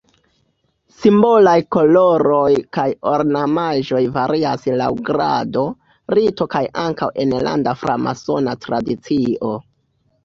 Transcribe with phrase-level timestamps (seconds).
[0.99, 5.67] Simbolaj koloroj kaj ornamaĵoj varias laŭ grado,
[6.19, 9.57] rito kaj ankaŭ enlanda framasona tradicio.